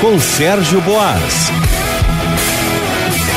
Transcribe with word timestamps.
Com 0.00 0.18
Sérgio 0.18 0.80
Boas. 0.80 1.48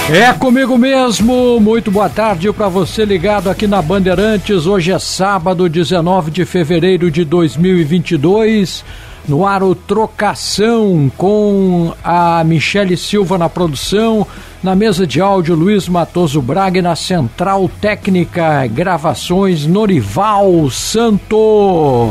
É 0.09 0.33
comigo 0.33 0.75
mesmo. 0.75 1.59
Muito 1.59 1.91
boa 1.91 2.09
tarde 2.09 2.51
para 2.51 2.67
você 2.67 3.05
ligado 3.05 3.51
aqui 3.51 3.67
na 3.67 3.83
Bandeirantes. 3.83 4.65
Hoje 4.65 4.91
é 4.91 4.97
sábado, 4.97 5.69
19 5.69 6.31
de 6.31 6.43
fevereiro 6.43 7.11
de 7.11 7.23
2022. 7.23 8.83
No 9.27 9.45
ar 9.45 9.61
o 9.61 9.75
Trocação 9.75 11.11
com 11.15 11.93
a 12.03 12.43
Michele 12.43 12.97
Silva 12.97 13.37
na 13.37 13.47
produção, 13.47 14.25
na 14.63 14.75
mesa 14.75 15.05
de 15.05 15.21
áudio 15.21 15.53
Luiz 15.53 15.87
Matoso 15.87 16.41
Braga 16.41 16.81
na 16.81 16.95
central 16.95 17.69
técnica 17.79 18.65
gravações 18.65 19.67
Norival 19.67 20.67
Santo. 20.71 22.09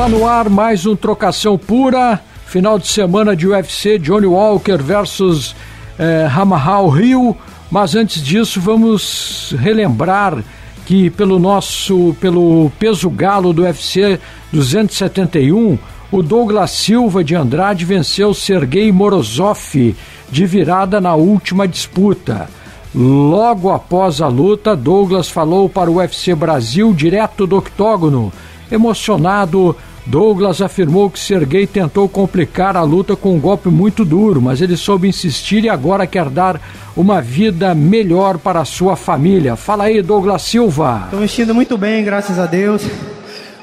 Está 0.00 0.08
no 0.08 0.26
ar 0.26 0.48
mais 0.48 0.86
um 0.86 0.96
Trocação 0.96 1.58
Pura, 1.58 2.18
final 2.46 2.78
de 2.78 2.88
semana 2.88 3.36
de 3.36 3.46
UFC, 3.46 3.98
Johnny 3.98 4.24
Walker 4.24 4.78
versus 4.78 5.54
eh, 5.98 6.26
Ramahal 6.26 6.98
Hill, 6.98 7.36
mas 7.70 7.94
antes 7.94 8.22
disso 8.22 8.62
vamos 8.62 9.54
relembrar 9.58 10.42
que 10.86 11.10
pelo 11.10 11.38
nosso, 11.38 12.16
pelo 12.18 12.72
peso 12.78 13.10
galo 13.10 13.52
do 13.52 13.60
UFC 13.60 14.18
271, 14.50 15.78
o 16.10 16.22
Douglas 16.22 16.70
Silva 16.70 17.22
de 17.22 17.34
Andrade 17.34 17.84
venceu 17.84 18.32
Sergei 18.32 18.90
Morozov 18.90 19.94
de 20.30 20.46
virada 20.46 20.98
na 20.98 21.14
última 21.14 21.68
disputa. 21.68 22.48
Logo 22.94 23.70
após 23.70 24.22
a 24.22 24.28
luta, 24.28 24.74
Douglas 24.74 25.28
falou 25.28 25.68
para 25.68 25.90
o 25.90 25.96
UFC 25.96 26.34
Brasil 26.34 26.90
direto 26.94 27.46
do 27.46 27.58
octógono. 27.58 28.32
Emocionado, 28.72 29.76
Douglas 30.06 30.62
afirmou 30.62 31.10
que 31.10 31.18
Sergei 31.18 31.66
tentou 31.66 32.08
complicar 32.08 32.76
a 32.76 32.82
luta 32.82 33.14
com 33.14 33.34
um 33.34 33.40
golpe 33.40 33.68
muito 33.68 34.04
duro, 34.04 34.40
mas 34.40 34.60
ele 34.60 34.76
soube 34.76 35.08
insistir 35.08 35.64
e 35.64 35.68
agora 35.68 36.06
quer 36.06 36.28
dar 36.28 36.60
uma 36.96 37.20
vida 37.20 37.74
melhor 37.74 38.38
para 38.38 38.60
a 38.60 38.64
sua 38.64 38.96
família. 38.96 39.56
Fala 39.56 39.84
aí, 39.84 40.02
Douglas 40.02 40.42
Silva. 40.42 41.02
Estou 41.04 41.20
vestindo 41.20 41.54
muito 41.54 41.76
bem, 41.76 42.02
graças 42.02 42.38
a 42.38 42.46
Deus. 42.46 42.82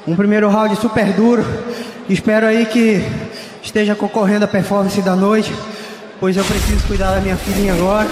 Um 0.06 0.16
primeiro 0.16 0.48
round 0.48 0.74
super 0.76 1.12
duro. 1.12 1.44
Espero 2.08 2.46
aí 2.46 2.64
que 2.64 3.04
esteja 3.62 3.94
concorrendo 3.94 4.44
a 4.44 4.48
performance 4.48 5.02
da 5.02 5.14
noite, 5.14 5.52
pois 6.18 6.36
eu 6.36 6.44
preciso 6.44 6.86
cuidar 6.86 7.10
da 7.10 7.20
minha 7.20 7.36
filhinha 7.36 7.74
agora. 7.74 8.08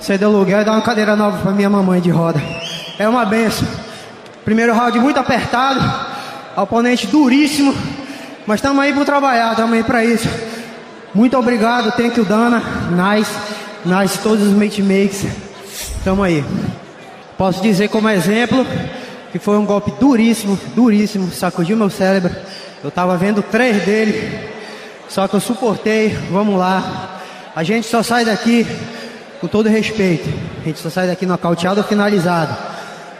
Ceder 0.00 0.28
o 0.28 0.38
lugar 0.38 0.62
e 0.62 0.64
dar 0.64 0.72
uma 0.72 0.82
cadeira 0.82 1.16
nova 1.16 1.38
para 1.38 1.50
minha 1.50 1.70
mamãe 1.70 2.00
de 2.00 2.10
roda. 2.10 2.40
É 2.98 3.08
uma 3.08 3.24
benção. 3.24 3.66
Primeiro 4.44 4.74
round 4.74 4.98
muito 5.00 5.18
apertado 5.18 6.13
Oponente 6.56 7.06
duríssimo. 7.06 7.74
Mas 8.46 8.58
estamos 8.58 8.82
aí 8.82 8.92
para 8.92 9.04
trabalhar, 9.04 9.50
estamos 9.52 9.72
aí 9.72 9.82
para 9.82 10.04
isso. 10.04 10.28
Muito 11.14 11.36
obrigado, 11.38 11.92
thank 11.92 12.18
you 12.18 12.24
Dana. 12.24 12.62
Nice, 12.90 13.30
nice, 13.84 14.18
todos 14.18 14.46
os 14.46 14.52
matemakers. 14.52 15.24
Estamos 15.98 16.24
aí. 16.24 16.44
Posso 17.38 17.62
dizer 17.62 17.88
como 17.88 18.08
exemplo 18.08 18.66
que 19.32 19.38
foi 19.38 19.56
um 19.56 19.64
golpe 19.64 19.92
duríssimo, 19.98 20.58
duríssimo, 20.74 21.30
sacudiu 21.32 21.76
meu 21.76 21.90
cérebro. 21.90 22.34
Eu 22.82 22.88
estava 22.88 23.16
vendo 23.16 23.42
três 23.42 23.82
dele, 23.84 24.50
só 25.08 25.26
que 25.26 25.34
eu 25.34 25.40
suportei. 25.40 26.10
Vamos 26.30 26.58
lá. 26.58 27.20
A 27.56 27.62
gente 27.62 27.86
só 27.86 28.02
sai 28.02 28.24
daqui 28.24 28.66
com 29.40 29.46
todo 29.46 29.68
respeito. 29.68 30.28
A 30.60 30.64
gente 30.64 30.78
só 30.78 30.90
sai 30.90 31.06
daqui 31.06 31.26
nocauteado 31.26 31.80
ou 31.80 31.86
finalizado. 31.86 32.56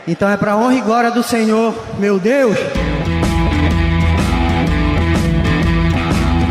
Então 0.06 0.28
é 0.28 0.37
para 0.37 0.56
honra 0.56 0.75
e 0.75 0.81
glória 0.82 1.10
do 1.10 1.22
Senhor, 1.22 1.75
meu 1.98 2.19
Deus. 2.19 2.56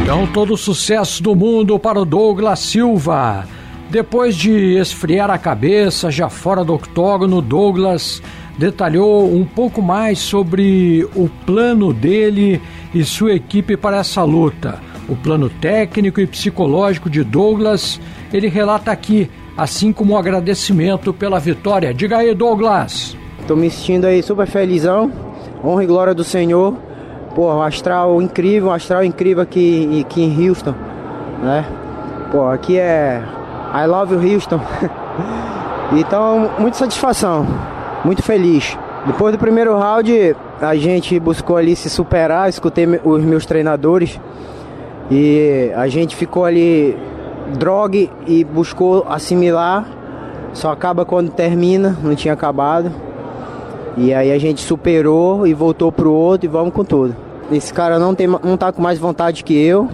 Então, 0.04 0.28
todo 0.28 0.54
o 0.54 0.58
sucesso 0.58 1.24
do 1.24 1.34
mundo 1.34 1.80
para 1.80 1.98
o 1.98 2.04
Douglas 2.04 2.60
Silva. 2.60 3.48
Depois 3.90 4.36
de 4.36 4.76
esfriar 4.78 5.32
a 5.32 5.38
cabeça, 5.38 6.12
já 6.12 6.30
fora 6.30 6.62
do 6.62 6.74
octógono, 6.74 7.42
Douglas 7.42 8.22
detalhou 8.58 9.34
um 9.34 9.46
pouco 9.46 9.82
mais 9.82 10.20
sobre 10.20 11.08
o 11.16 11.30
plano 11.46 11.94
dele 11.94 12.62
e 12.94 13.02
sua 13.06 13.32
equipe 13.32 13.78
para 13.78 13.98
essa 13.98 14.22
luta. 14.24 14.78
O 15.08 15.16
plano 15.16 15.50
técnico 15.50 16.20
e 16.20 16.28
psicológico 16.28 17.10
de 17.10 17.24
Douglas, 17.24 18.00
ele 18.34 18.50
relata 18.50 18.92
aqui, 18.92 19.32
assim 19.56 19.94
como 19.94 20.12
o 20.12 20.16
um 20.16 20.20
agradecimento 20.20 21.14
pela 21.14 21.40
vitória. 21.40 21.94
Diga 21.94 22.18
aí, 22.18 22.36
Douglas. 22.36 23.16
Estou 23.40 23.56
me 23.56 23.72
sentindo 23.72 24.06
aí 24.06 24.22
super 24.22 24.48
felizão, 24.48 25.10
honra 25.64 25.86
e 25.86 25.88
glória 25.88 26.14
do 26.14 26.26
Senhor 26.26 26.76
Pô, 27.36 27.52
um 27.52 27.62
astral 27.62 28.22
incrível, 28.22 28.70
um 28.70 28.72
astral 28.72 29.04
incrível 29.04 29.42
aqui, 29.42 30.06
aqui 30.06 30.22
em 30.22 30.48
Houston, 30.48 30.76
né? 31.42 31.66
Pô, 32.32 32.48
aqui 32.48 32.78
é 32.78 33.24
I 33.74 33.88
love 33.88 34.16
Houston. 34.16 34.60
então, 35.98 36.52
muita 36.60 36.78
satisfação, 36.78 37.48
muito 38.06 38.22
feliz. 38.22 38.78
Depois 39.08 39.34
do 39.34 39.40
primeiro 39.40 39.76
round, 39.78 40.36
a 40.62 40.76
gente 40.76 41.20
buscou 41.20 41.58
ali 41.58 41.76
se 41.76 41.90
superar, 41.90 42.48
escutei 42.48 42.88
os 43.04 43.24
meus 43.24 43.46
treinadores 43.46 44.20
e 45.10 45.72
a 45.76 45.88
gente 45.88 46.16
ficou 46.16 46.46
ali 46.46 46.98
drogue 47.58 48.12
e 48.28 48.44
buscou 48.44 49.06
assimilar. 49.10 49.86
Só 50.54 50.72
acaba 50.72 51.04
quando 51.04 51.32
termina, 51.32 51.98
não 52.04 52.16
tinha 52.16 52.34
acabado. 52.34 52.92
E 53.96 54.14
aí 54.14 54.32
a 54.32 54.40
gente 54.40 54.62
superou 54.62 55.46
e 55.46 55.54
voltou 55.54 55.92
pro 55.92 56.12
outro 56.12 56.48
e 56.48 56.50
vamos 56.50 56.74
com 56.74 56.84
tudo. 56.84 57.16
Esse 57.52 57.74
cara 57.74 58.00
não, 58.00 58.16
tem, 58.16 58.28
não 58.28 58.58
tá 58.58 58.72
com 58.72 58.82
mais 58.82 58.98
vontade 58.98 59.44
que 59.44 59.54
eu. 59.54 59.88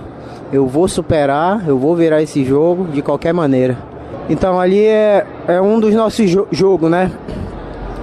Eu 0.52 0.66
vou 0.66 0.88
superar, 0.88 1.68
eu 1.68 1.78
vou 1.78 1.96
virar 1.96 2.22
esse 2.22 2.44
jogo 2.44 2.86
de 2.86 3.02
qualquer 3.02 3.34
maneira. 3.34 3.78
Então 4.30 4.60
ali 4.60 4.86
é, 4.86 5.26
é 5.48 5.62
um 5.62 5.80
dos 5.80 5.94
nossos 5.94 6.30
jo 6.30 6.48
jogos, 6.52 6.90
né? 6.90 7.12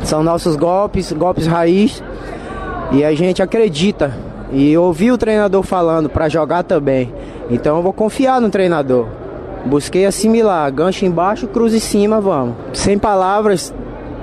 São 0.03 0.23
nossos 0.23 0.55
golpes, 0.55 1.13
golpes 1.13 1.47
raiz. 1.47 2.03
E 2.93 3.05
a 3.05 3.15
gente 3.15 3.43
acredita. 3.43 4.13
E 4.53 4.77
ouvi 4.77 5.11
o 5.11 5.19
treinador 5.19 5.63
falando 5.63 6.09
para 6.09 6.29
jogar 6.29 6.63
também. 6.63 7.13
Então 7.51 7.77
eu 7.77 7.83
vou 7.83 7.93
confiar 7.93 8.41
no 8.41 8.49
treinador. 8.49 9.07
Busquei 9.65 10.07
assimilar, 10.07 10.71
gancho 10.73 11.05
embaixo, 11.05 11.49
cruz 11.49 11.75
em 11.75 11.81
cima, 11.81 12.21
vamos. 12.21 12.55
Sem 12.73 12.97
palavras, 12.99 13.75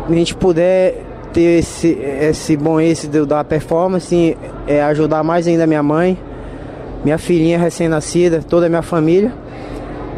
a 0.07 0.13
gente 0.13 0.33
puder 0.33 1.02
ter 1.33 1.59
esse, 1.59 1.97
esse 2.21 2.55
bom 2.55 2.79
esse 2.79 3.07
da 3.07 3.43
performance, 3.43 4.37
é 4.67 4.81
ajudar 4.83 5.23
mais 5.23 5.47
ainda 5.47 5.65
minha 5.65 5.81
mãe, 5.81 6.17
minha 7.03 7.17
filhinha 7.17 7.57
recém-nascida, 7.57 8.41
toda 8.47 8.67
a 8.67 8.69
minha 8.69 8.81
família, 8.81 9.33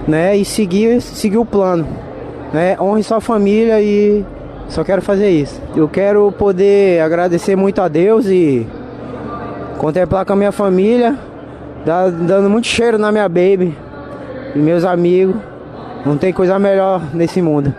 né? 0.07 0.35
E 0.35 0.43
seguir, 0.43 1.01
seguir 1.01 1.37
o 1.37 1.45
plano, 1.45 1.87
né? 2.53 2.77
Honre 2.79 3.01
sua 3.01 3.21
família 3.21 3.81
e 3.81 4.23
só 4.67 4.83
quero 4.83 5.01
fazer 5.01 5.29
isso. 5.29 5.61
Eu 5.75 5.87
quero 5.87 6.31
poder 6.33 7.01
agradecer 7.01 7.55
muito 7.55 7.81
a 7.81 7.87
Deus 7.87 8.25
e 8.25 8.67
contemplar 9.77 10.25
com 10.25 10.33
a 10.33 10.35
minha 10.35 10.51
família, 10.51 11.17
dando 12.27 12.49
muito 12.49 12.67
cheiro 12.67 12.97
na 12.97 13.11
minha 13.11 13.27
baby 13.29 13.75
e 14.53 14.59
meus 14.59 14.83
amigos. 14.83 15.35
Não 16.05 16.17
tem 16.17 16.31
coisa 16.31 16.59
melhor 16.59 17.01
nesse 17.13 17.41
mundo. 17.41 17.73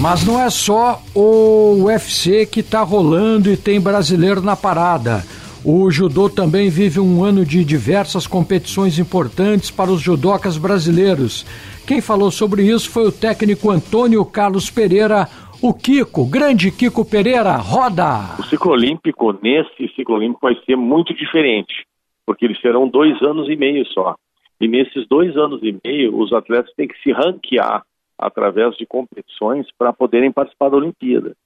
Mas 0.00 0.26
não 0.26 0.38
é 0.38 0.50
só 0.50 1.00
o 1.14 1.84
UFC 1.84 2.44
que 2.44 2.60
está 2.60 2.82
rolando 2.82 3.50
e 3.50 3.56
tem 3.56 3.80
brasileiro 3.80 4.42
na 4.42 4.54
parada. 4.54 5.22
O 5.64 5.90
judô 5.90 6.28
também 6.28 6.68
vive 6.68 7.00
um 7.00 7.24
ano 7.24 7.46
de 7.46 7.64
diversas 7.64 8.26
competições 8.26 8.98
importantes 8.98 9.70
para 9.70 9.90
os 9.90 10.00
judocas 10.00 10.58
brasileiros. 10.58 11.44
Quem 11.86 12.02
falou 12.02 12.30
sobre 12.30 12.62
isso 12.62 12.90
foi 12.90 13.08
o 13.08 13.12
técnico 13.12 13.70
Antônio 13.70 14.22
Carlos 14.26 14.70
Pereira, 14.70 15.28
o 15.62 15.72
Kiko, 15.72 16.26
grande 16.26 16.70
Kiko 16.70 17.02
Pereira, 17.02 17.56
roda! 17.56 18.36
O 18.38 18.44
ciclo 18.44 18.72
olímpico, 18.72 19.32
nesse 19.42 19.88
ciclo 19.96 20.16
olímpico, 20.16 20.40
vai 20.42 20.54
ser 20.66 20.76
muito 20.76 21.14
diferente, 21.14 21.86
porque 22.26 22.44
eles 22.44 22.60
serão 22.60 22.86
dois 22.86 23.20
anos 23.22 23.48
e 23.48 23.56
meio 23.56 23.84
só. 23.86 24.14
E 24.60 24.68
nesses 24.68 25.08
dois 25.08 25.34
anos 25.36 25.60
e 25.62 25.74
meio, 25.82 26.18
os 26.18 26.32
atletas 26.34 26.72
têm 26.76 26.86
que 26.86 27.00
se 27.02 27.12
ranquear 27.12 27.82
através 28.18 28.76
de 28.76 28.86
competições 28.86 29.66
para 29.76 29.92
poderem 29.92 30.32
participar 30.32 30.70
da 30.70 30.76
Olimpíada. 30.76 31.36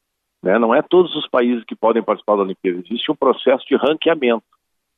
Né? 0.42 0.58
Não 0.58 0.74
é 0.74 0.82
todos 0.82 1.14
os 1.16 1.28
países 1.28 1.64
que 1.64 1.74
podem 1.74 2.02
participar 2.02 2.36
da 2.36 2.42
Olimpíada, 2.42 2.80
existe 2.80 3.10
um 3.10 3.16
processo 3.16 3.66
de 3.66 3.76
ranqueamento. 3.76 4.44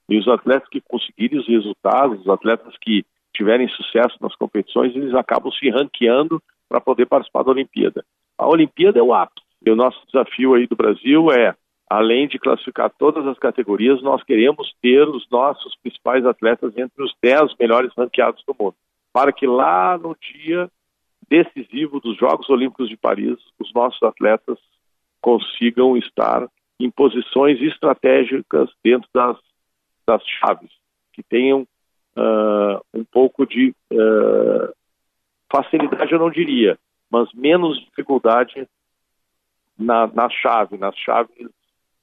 E 0.08 0.18
os 0.18 0.28
atletas 0.28 0.68
que 0.68 0.80
conseguirem 0.80 1.38
os 1.38 1.48
resultados, 1.48 2.20
os 2.20 2.28
atletas 2.28 2.74
que 2.80 3.04
tiverem 3.34 3.68
sucesso 3.68 4.16
nas 4.20 4.34
competições, 4.36 4.94
eles 4.94 5.14
acabam 5.14 5.50
se 5.52 5.70
ranqueando 5.70 6.42
para 6.68 6.80
poder 6.80 7.06
participar 7.06 7.42
da 7.44 7.50
Olimpíada. 7.50 8.04
A 8.36 8.46
Olimpíada 8.46 8.98
é 8.98 9.02
o 9.02 9.14
ápice. 9.14 9.46
E 9.64 9.70
o 9.70 9.76
nosso 9.76 9.98
desafio 10.06 10.54
aí 10.54 10.66
do 10.66 10.74
Brasil 10.74 11.30
é, 11.30 11.54
além 11.88 12.26
de 12.26 12.38
classificar 12.38 12.90
todas 12.98 13.26
as 13.26 13.38
categorias, 13.38 14.02
nós 14.02 14.22
queremos 14.24 14.72
ter 14.80 15.08
os 15.08 15.28
nossos 15.30 15.76
principais 15.76 16.24
atletas 16.26 16.76
entre 16.76 17.02
os 17.02 17.14
10 17.22 17.54
melhores 17.60 17.92
ranqueados 17.96 18.42
do 18.46 18.56
mundo. 18.58 18.74
Para 19.12 19.32
que 19.32 19.46
lá 19.46 19.98
no 19.98 20.16
dia 20.16 20.70
decisivo 21.32 21.98
dos 21.98 22.18
Jogos 22.18 22.48
Olímpicos 22.50 22.90
de 22.90 22.96
Paris, 22.96 23.38
os 23.58 23.72
nossos 23.72 24.02
atletas 24.02 24.58
consigam 25.22 25.96
estar 25.96 26.46
em 26.78 26.90
posições 26.90 27.58
estratégicas 27.62 28.68
dentro 28.84 29.08
das, 29.14 29.38
das 30.06 30.22
chaves, 30.26 30.70
que 31.14 31.22
tenham 31.22 31.62
uh, 31.62 32.84
um 32.92 33.02
pouco 33.04 33.46
de 33.46 33.74
uh, 33.90 34.74
facilidade, 35.50 36.12
eu 36.12 36.18
não 36.18 36.30
diria, 36.30 36.78
mas 37.10 37.32
menos 37.32 37.80
dificuldade 37.80 38.68
na, 39.78 40.06
na 40.08 40.28
chave, 40.28 40.76
nas 40.76 40.94
chaves 40.96 41.30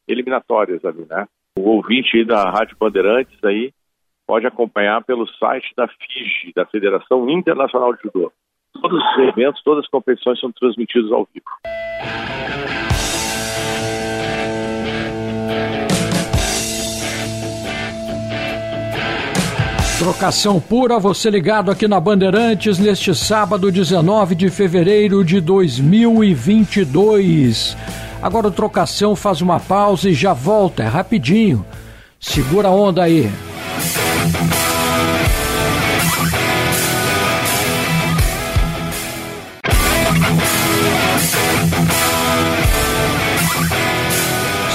eliminatórias 0.07 0.83
ali, 0.83 1.05
né? 1.07 1.27
O 1.55 1.69
ouvinte 1.69 2.23
da 2.25 2.49
Rádio 2.49 2.75
Bandeirantes 2.79 3.37
aí 3.43 3.71
pode 4.25 4.47
acompanhar 4.47 5.03
pelo 5.03 5.27
site 5.27 5.71
da 5.75 5.87
FIGE, 5.87 6.53
da 6.55 6.65
Federação 6.65 7.29
Internacional 7.29 7.93
de 7.93 8.01
Judô. 8.03 8.31
Todos 8.73 8.99
os 8.99 9.29
eventos, 9.29 9.61
todas 9.63 9.83
as 9.83 9.89
competições 9.89 10.39
são 10.39 10.51
transmitidos 10.51 11.11
ao 11.11 11.27
vivo. 11.33 11.45
Trocação 19.99 20.59
pura, 20.61 20.97
você 20.97 21.29
ligado 21.29 21.69
aqui 21.69 21.85
na 21.85 21.99
Bandeirantes 21.99 22.79
neste 22.79 23.13
sábado 23.13 23.69
19 23.69 24.33
de 24.33 24.49
fevereiro 24.49 25.25
de 25.25 25.41
2022. 25.41 27.75
Agora 28.21 28.47
o 28.47 28.51
Trocação 28.51 29.13
faz 29.13 29.41
uma 29.41 29.59
pausa 29.59 30.09
e 30.09 30.13
já 30.13 30.31
volta, 30.31 30.83
é 30.83 30.87
rapidinho. 30.87 31.65
Segura 32.17 32.69
a 32.69 32.71
onda 32.71 33.03
aí. 33.03 33.29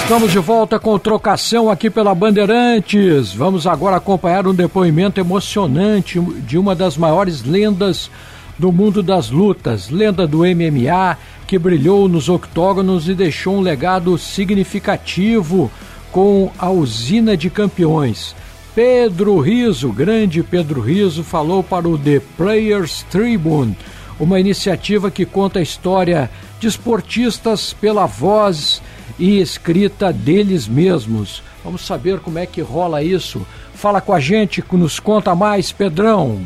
Estamos 0.04 0.32
de 0.32 0.38
volta 0.38 0.78
com 0.78 0.98
trocação 0.98 1.70
aqui 1.70 1.88
pela 1.88 2.14
Bandeirantes. 2.14 3.32
Vamos 3.32 3.66
agora 3.66 3.96
acompanhar 3.96 4.46
um 4.46 4.54
depoimento 4.54 5.18
emocionante 5.18 6.20
de 6.20 6.58
uma 6.58 6.74
das 6.74 6.98
maiores 6.98 7.42
lendas 7.42 8.10
do 8.58 8.70
mundo 8.70 9.02
das 9.02 9.30
lutas, 9.30 9.88
lenda 9.88 10.26
do 10.26 10.40
MMA, 10.40 11.16
que 11.46 11.58
brilhou 11.58 12.06
nos 12.06 12.28
octógonos 12.28 13.08
e 13.08 13.14
deixou 13.14 13.56
um 13.56 13.62
legado 13.62 14.18
significativo 14.18 15.70
com 16.12 16.52
a 16.58 16.68
usina 16.68 17.34
de 17.34 17.48
campeões. 17.48 18.36
Pedro 18.74 19.40
Riso, 19.40 19.90
grande 19.90 20.42
Pedro 20.42 20.82
Riso, 20.82 21.24
falou 21.24 21.62
para 21.62 21.88
o 21.88 21.96
The 21.96 22.20
Players 22.36 23.04
Tribune, 23.04 23.74
uma 24.20 24.38
iniciativa 24.38 25.10
que 25.10 25.24
conta 25.24 25.60
a 25.60 25.62
história 25.62 26.30
de 26.60 26.68
esportistas 26.68 27.72
pela 27.72 28.04
voz 28.04 28.82
e 29.18 29.40
escrita 29.40 30.12
deles 30.12 30.66
mesmos. 30.68 31.42
Vamos 31.64 31.86
saber 31.86 32.20
como 32.20 32.38
é 32.38 32.46
que 32.46 32.60
rola 32.60 33.02
isso. 33.02 33.46
Fala 33.74 34.00
com 34.00 34.12
a 34.12 34.20
gente, 34.20 34.62
nos 34.72 35.00
conta 35.00 35.34
mais, 35.34 35.72
Pedrão. 35.72 36.40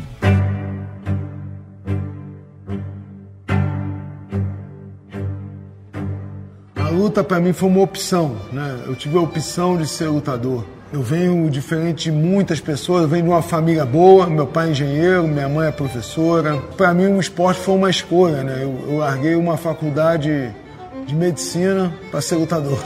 A 6.75 6.89
luta 6.89 7.23
para 7.23 7.39
mim 7.39 7.53
foi 7.53 7.69
uma 7.69 7.81
opção, 7.81 8.35
né? 8.51 8.83
Eu 8.87 8.95
tive 8.95 9.17
a 9.17 9.21
opção 9.21 9.77
de 9.77 9.87
ser 9.87 10.07
lutador. 10.07 10.65
Eu 10.91 11.03
venho 11.03 11.47
diferente 11.51 12.05
de 12.05 12.11
muitas 12.11 12.59
pessoas, 12.59 13.03
eu 13.03 13.07
venho 13.07 13.23
de 13.23 13.29
uma 13.29 13.43
família 13.43 13.85
boa, 13.85 14.25
meu 14.25 14.47
pai 14.47 14.69
é 14.69 14.71
engenheiro, 14.71 15.27
minha 15.27 15.47
mãe 15.47 15.67
é 15.67 15.71
professora. 15.71 16.57
Para 16.75 16.95
mim 16.95 17.05
o 17.05 17.19
esporte 17.19 17.59
foi 17.59 17.75
uma 17.75 17.91
escolha, 17.91 18.43
né? 18.43 18.63
Eu, 18.63 18.75
eu 18.89 18.97
larguei 18.97 19.35
uma 19.35 19.55
faculdade 19.55 20.49
de 21.09 21.15
medicina 21.15 21.91
para 22.11 22.21
ser 22.21 22.35
lutador. 22.35 22.77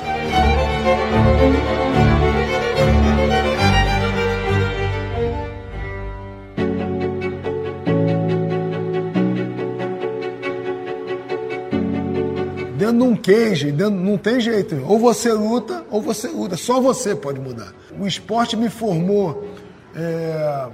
Dentro 12.78 12.98
de 12.98 13.04
um 13.04 13.16
cage, 13.16 13.72
dentro, 13.74 13.96
não 13.96 14.18
tem 14.18 14.40
jeito. 14.40 14.82
Ou 14.88 14.98
você 14.98 15.34
luta, 15.34 15.84
ou 15.92 16.02
você 16.02 16.30
luta. 16.30 16.56
Só 16.56 16.80
você 16.80 17.14
pode 17.14 17.42
mudar. 17.42 17.74
O 18.00 18.08
esporte 18.08 18.56
me 18.56 18.70
formou 18.70 19.46
é, 19.94 20.68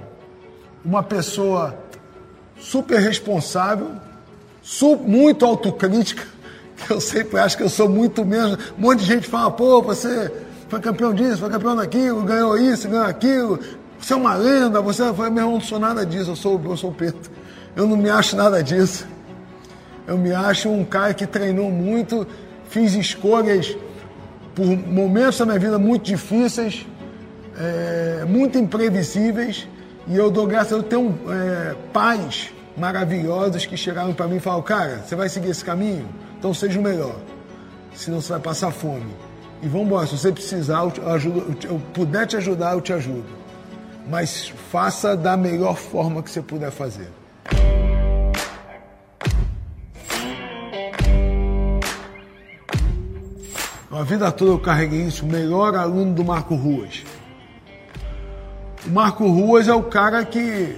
uma 0.84 1.02
pessoa 1.02 1.76
super 2.60 3.00
responsável, 3.00 3.90
muito 5.04 5.44
autocrítica, 5.44 6.24
eu 6.88 7.00
sempre 7.00 7.38
acho 7.38 7.56
que 7.56 7.62
eu 7.62 7.68
sou 7.68 7.88
muito 7.88 8.24
menos. 8.24 8.58
Um 8.78 8.82
monte 8.82 9.00
de 9.00 9.06
gente 9.06 9.28
fala, 9.28 9.50
pô, 9.50 9.82
você 9.82 10.32
foi 10.68 10.80
campeão 10.80 11.12
disso, 11.12 11.38
foi 11.38 11.50
campeão 11.50 11.76
daquilo, 11.76 12.22
ganhou 12.22 12.56
isso, 12.56 12.88
ganhou 12.88 13.04
aquilo, 13.04 13.58
você 13.98 14.12
é 14.12 14.16
uma 14.16 14.34
lenda, 14.34 14.80
você 14.80 15.12
foi. 15.12 15.28
Meu 15.30 15.42
irmão, 15.42 15.54
não 15.54 15.60
sou 15.60 15.78
nada 15.78 16.06
disso, 16.06 16.30
eu 16.30 16.36
sou, 16.36 16.60
eu 16.64 16.76
sou 16.76 16.92
preto. 16.92 17.30
Eu 17.76 17.86
não 17.86 17.96
me 17.96 18.08
acho 18.08 18.36
nada 18.36 18.62
disso. 18.62 19.06
Eu 20.06 20.16
me 20.16 20.32
acho 20.32 20.68
um 20.68 20.84
cara 20.84 21.12
que 21.12 21.26
treinou 21.26 21.70
muito, 21.70 22.26
fiz 22.68 22.94
escolhas 22.94 23.76
por 24.54 24.66
momentos 24.66 25.38
da 25.38 25.46
minha 25.46 25.58
vida 25.58 25.78
muito 25.78 26.04
difíceis, 26.04 26.86
é, 27.58 28.24
muito 28.26 28.58
imprevisíveis, 28.58 29.68
e 30.08 30.16
eu 30.16 30.30
dou 30.30 30.46
graças 30.46 30.72
a 30.72 30.76
Deus, 30.76 30.88
tenho 30.88 31.18
é, 31.30 31.76
pais 31.92 32.52
maravilhosos 32.76 33.66
que 33.66 33.76
chegaram 33.76 34.12
para 34.12 34.26
mim 34.26 34.36
e 34.36 34.40
falaram, 34.40 34.62
cara, 34.62 35.02
você 35.04 35.14
vai 35.14 35.28
seguir 35.28 35.50
esse 35.50 35.64
caminho? 35.64 36.08
Então 36.40 36.54
seja 36.54 36.80
o 36.80 36.82
melhor. 36.82 37.14
Senão 37.94 38.18
você 38.18 38.32
vai 38.32 38.40
passar 38.40 38.70
fome. 38.70 39.14
E 39.62 39.68
vamos 39.68 39.88
embora, 39.88 40.06
se 40.06 40.16
você 40.16 40.32
precisar, 40.32 40.84
eu, 40.84 40.90
te 40.90 41.00
ajudo, 41.02 41.56
eu 41.66 41.78
puder 41.92 42.26
te 42.26 42.34
ajudar, 42.38 42.72
eu 42.72 42.80
te 42.80 42.94
ajudo. 42.94 43.26
Mas 44.08 44.48
faça 44.72 45.14
da 45.14 45.36
melhor 45.36 45.76
forma 45.76 46.22
que 46.22 46.30
você 46.30 46.40
puder 46.40 46.70
fazer. 46.70 47.08
A 53.90 54.02
vida 54.02 54.32
toda 54.32 54.52
eu 54.52 54.58
carreguei 54.58 55.02
isso, 55.02 55.26
o 55.26 55.28
melhor 55.28 55.74
aluno 55.74 56.14
do 56.14 56.24
Marco 56.24 56.54
Ruas. 56.54 57.04
O 58.86 58.90
Marco 58.90 59.28
Ruas 59.28 59.68
é 59.68 59.74
o 59.74 59.82
cara 59.82 60.24
que 60.24 60.74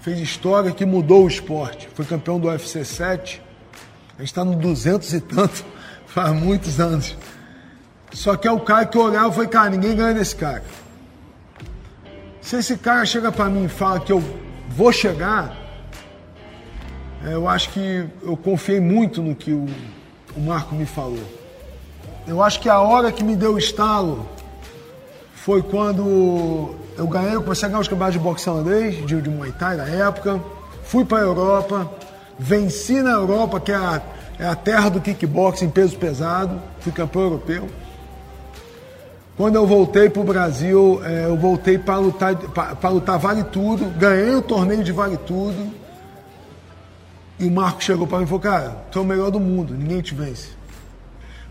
fez 0.00 0.18
história, 0.18 0.70
que 0.70 0.86
mudou 0.86 1.24
o 1.24 1.28
esporte. 1.28 1.90
Foi 1.92 2.06
campeão 2.06 2.40
do 2.40 2.48
UFC 2.48 2.86
7, 2.86 3.49
a 4.20 4.22
gente 4.22 4.32
está 4.32 4.44
no 4.44 4.54
200 4.54 5.14
e 5.14 5.20
tanto, 5.22 5.64
faz 6.06 6.30
muitos 6.32 6.78
anos. 6.78 7.16
Só 8.12 8.36
que 8.36 8.46
é 8.46 8.52
o 8.52 8.60
cara 8.60 8.84
que 8.84 8.98
olhava 8.98 9.30
e 9.30 9.32
falei, 9.32 9.48
cara, 9.48 9.70
ninguém 9.70 9.96
ganha 9.96 10.12
desse 10.12 10.36
cara. 10.36 10.62
Se 12.42 12.56
esse 12.56 12.76
cara 12.76 13.06
chega 13.06 13.32
para 13.32 13.46
mim 13.46 13.64
e 13.64 13.68
fala 13.68 13.98
que 13.98 14.12
eu 14.12 14.22
vou 14.68 14.92
chegar, 14.92 15.56
é, 17.24 17.32
eu 17.32 17.48
acho 17.48 17.70
que 17.70 18.06
eu 18.22 18.36
confiei 18.36 18.78
muito 18.78 19.22
no 19.22 19.34
que 19.34 19.52
o, 19.52 19.66
o 20.36 20.40
Marco 20.40 20.74
me 20.74 20.84
falou. 20.84 21.24
Eu 22.26 22.42
acho 22.42 22.60
que 22.60 22.68
a 22.68 22.78
hora 22.78 23.10
que 23.10 23.24
me 23.24 23.34
deu 23.34 23.54
o 23.54 23.58
estalo 23.58 24.28
foi 25.32 25.62
quando 25.62 26.74
eu 26.98 27.08
ganhei, 27.08 27.34
eu 27.36 27.42
comecei 27.42 27.64
a 27.64 27.68
ganhar 27.70 27.80
os 27.80 27.88
campeonatos 27.88 28.18
de 28.18 28.22
boxe 28.22 28.50
holandês, 28.50 29.06
de, 29.06 29.22
de 29.22 29.30
Muay 29.30 29.52
Thai 29.52 29.78
na 29.78 29.86
época. 29.86 30.38
Fui 30.84 31.06
para 31.06 31.20
a 31.20 31.22
Europa, 31.22 31.90
Venci 32.42 33.02
na 33.02 33.10
Europa, 33.10 33.60
que 33.60 33.70
é 33.70 33.76
a, 33.76 34.02
é 34.38 34.46
a 34.46 34.54
terra 34.54 34.88
do 34.88 34.98
kickboxing 34.98 35.66
em 35.66 35.70
peso 35.70 35.98
pesado, 35.98 36.58
fui 36.80 36.90
campeão 36.90 37.24
europeu. 37.24 37.68
Quando 39.36 39.56
eu 39.56 39.66
voltei 39.66 40.08
para 40.08 40.22
o 40.22 40.24
Brasil, 40.24 41.02
é, 41.04 41.26
eu 41.26 41.36
voltei 41.36 41.76
para 41.76 41.98
lutar, 41.98 42.34
para 42.34 42.88
lutar 42.88 43.18
Vale 43.18 43.44
Tudo, 43.44 43.84
ganhei 43.98 44.34
o 44.34 44.40
torneio 44.40 44.82
de 44.82 44.90
Vale 44.90 45.18
Tudo. 45.18 45.70
E 47.38 47.44
o 47.44 47.50
Marco 47.50 47.84
chegou 47.84 48.06
para 48.06 48.18
mim 48.18 48.24
e 48.24 48.26
falou, 48.26 48.40
cara, 48.40 48.76
tu 48.90 48.98
é 48.98 49.02
o 49.02 49.04
melhor 49.04 49.30
do 49.30 49.38
mundo, 49.38 49.74
ninguém 49.74 50.00
te 50.00 50.14
vence. 50.14 50.48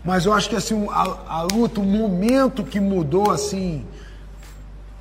Mas 0.04 0.26
eu 0.26 0.32
acho 0.32 0.48
que 0.48 0.56
assim, 0.56 0.88
a, 0.90 1.38
a 1.38 1.42
luta, 1.52 1.80
o 1.80 1.84
momento 1.84 2.64
que 2.64 2.80
mudou 2.80 3.30
assim, 3.30 3.84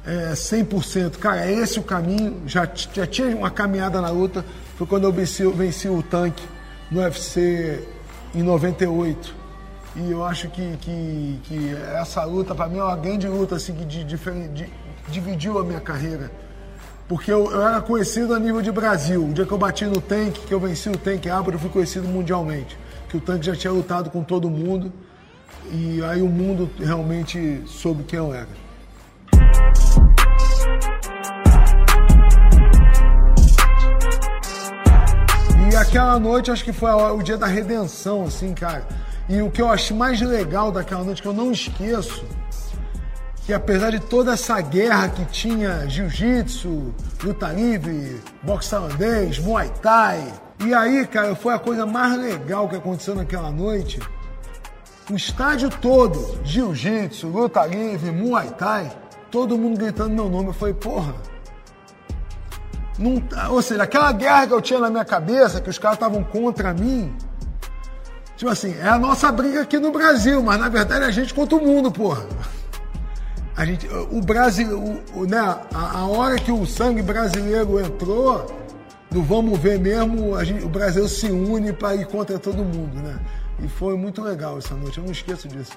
é, 0.09 0.33
100%, 0.33 1.17
cara, 1.17 1.45
é 1.45 1.53
esse 1.53 1.77
o 1.77 1.83
caminho, 1.83 2.41
já, 2.47 2.67
já 2.91 3.05
tinha 3.05 3.27
uma 3.35 3.51
caminhada 3.51 4.01
na 4.01 4.09
luta, 4.09 4.43
foi 4.75 4.87
quando 4.87 5.03
eu 5.03 5.13
venci, 5.13 5.45
venci 5.51 5.87
o 5.87 6.01
tanque 6.01 6.43
no 6.89 7.01
UFC 7.01 7.87
em 8.33 8.41
98. 8.41 9.35
E 9.95 10.09
eu 10.11 10.25
acho 10.25 10.49
que, 10.49 10.77
que, 10.77 11.39
que 11.43 11.75
essa 11.93 12.23
luta, 12.23 12.55
para 12.55 12.67
mim, 12.67 12.79
é 12.79 12.83
uma 12.83 12.95
grande 12.95 13.27
luta 13.27 13.55
assim, 13.57 13.75
que 13.75 13.85
de, 13.85 14.03
de, 14.03 14.17
de, 14.17 14.69
dividiu 15.09 15.59
a 15.59 15.63
minha 15.63 15.79
carreira. 15.79 16.31
Porque 17.07 17.31
eu, 17.31 17.51
eu, 17.51 17.67
era 17.67 17.79
conhecido 17.79 18.33
a 18.33 18.39
nível 18.39 18.61
de 18.61 18.71
Brasil. 18.71 19.25
O 19.25 19.33
dia 19.33 19.45
que 19.45 19.51
eu 19.51 19.57
bati 19.57 19.85
no 19.85 20.01
tanque, 20.01 20.41
que 20.41 20.53
eu 20.53 20.59
venci 20.59 20.89
o 20.89 20.97
tanque 20.97 21.29
Abra, 21.29 21.55
eu 21.55 21.59
fui 21.59 21.69
conhecido 21.69 22.07
mundialmente. 22.07 22.77
Que 23.09 23.17
o 23.17 23.21
tanque 23.21 23.45
já 23.45 23.55
tinha 23.55 23.73
lutado 23.73 24.09
com 24.09 24.23
todo 24.23 24.49
mundo. 24.49 24.91
E 25.71 26.03
aí 26.03 26.21
o 26.21 26.27
mundo 26.27 26.69
realmente 26.79 27.61
soube 27.67 28.03
quem 28.03 28.17
eu 28.17 28.33
era. 28.33 28.68
E 35.71 35.75
aquela 35.75 36.17
noite 36.19 36.49
acho 36.49 36.63
que 36.63 36.73
foi 36.73 36.91
o 36.91 37.21
dia 37.21 37.37
da 37.37 37.45
redenção, 37.45 38.23
assim, 38.23 38.55
cara. 38.55 38.87
E 39.29 39.39
o 39.39 39.51
que 39.51 39.61
eu 39.61 39.69
achei 39.69 39.95
mais 39.95 40.19
legal 40.19 40.71
daquela 40.71 41.03
noite, 41.03 41.21
que 41.21 41.27
eu 41.27 41.33
não 41.33 41.51
esqueço, 41.51 42.25
que 43.45 43.53
apesar 43.53 43.91
de 43.91 43.99
toda 43.99 44.33
essa 44.33 44.59
guerra 44.61 45.09
que 45.09 45.23
tinha 45.25 45.87
jiu-jitsu, 45.87 46.91
luta 47.23 47.49
livre, 47.49 48.19
boxe 48.41 48.71
tailandês, 48.71 49.37
muay 49.37 49.71
thai, 49.79 50.33
e 50.65 50.73
aí, 50.73 51.05
cara, 51.05 51.35
foi 51.35 51.53
a 51.53 51.59
coisa 51.59 51.85
mais 51.85 52.19
legal 52.19 52.67
que 52.67 52.75
aconteceu 52.75 53.13
naquela 53.13 53.51
noite. 53.51 53.99
O 55.09 55.15
estádio 55.15 55.69
todo, 55.69 56.39
jiu-jitsu, 56.43 57.27
luta 57.27 57.63
livre, 57.67 58.11
muay 58.11 58.49
thai, 58.57 58.91
todo 59.29 59.57
mundo 59.57 59.77
gritando 59.77 60.15
meu 60.15 60.29
nome. 60.29 60.47
Eu 60.47 60.53
falei, 60.53 60.73
porra. 60.73 61.13
Não, 62.99 63.23
ou 63.51 63.61
seja, 63.61 63.83
aquela 63.83 64.11
guerra 64.11 64.45
que 64.45 64.53
eu 64.53 64.61
tinha 64.61 64.79
na 64.79 64.89
minha 64.89 65.05
cabeça, 65.05 65.61
que 65.61 65.69
os 65.69 65.77
caras 65.77 65.95
estavam 65.95 66.21
contra 66.21 66.73
mim, 66.73 67.15
tipo 68.35 68.51
assim, 68.51 68.75
é 68.77 68.89
a 68.89 68.99
nossa 68.99 69.31
briga 69.31 69.61
aqui 69.61 69.79
no 69.79 69.89
Brasil, 69.89 70.43
mas 70.43 70.59
na 70.59 70.67
verdade 70.67 71.05
é 71.05 71.07
a 71.07 71.11
gente 71.11 71.33
contra 71.33 71.57
o 71.57 71.65
mundo, 71.65 71.89
porra. 71.89 72.25
A 73.55 73.65
gente, 73.65 73.87
o 74.11 74.21
Brasil, 74.21 75.01
o, 75.15 75.25
né, 75.25 75.39
a, 75.39 75.99
a 75.99 76.07
hora 76.07 76.35
que 76.35 76.51
o 76.51 76.65
sangue 76.65 77.01
brasileiro 77.01 77.79
entrou, 77.79 78.45
no 79.09 79.23
vamos 79.23 79.57
ver 79.57 79.79
mesmo, 79.79 80.37
gente, 80.43 80.63
o 80.65 80.69
Brasil 80.69 81.07
se 81.07 81.27
une 81.27 81.71
para 81.71 81.95
ir 81.95 82.05
contra 82.05 82.37
todo 82.37 82.57
mundo, 82.57 83.01
né? 83.01 83.17
E 83.61 83.67
foi 83.67 83.97
muito 83.97 84.21
legal 84.21 84.57
essa 84.57 84.75
noite, 84.75 84.97
eu 84.97 85.03
não 85.03 85.11
esqueço 85.11 85.47
disso. 85.47 85.73